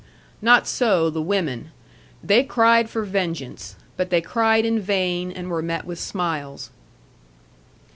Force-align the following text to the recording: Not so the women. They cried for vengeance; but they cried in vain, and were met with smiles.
Not 0.41 0.67
so 0.67 1.11
the 1.11 1.21
women. 1.21 1.69
They 2.23 2.41
cried 2.43 2.89
for 2.89 3.03
vengeance; 3.03 3.75
but 3.97 4.09
they 4.09 4.19
cried 4.19 4.65
in 4.65 4.79
vain, 4.79 5.31
and 5.31 5.47
were 5.51 5.61
met 5.61 5.85
with 5.85 5.99
smiles. 5.99 6.71